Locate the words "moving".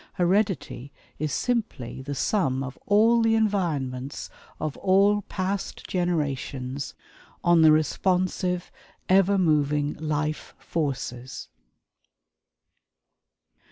9.37-9.93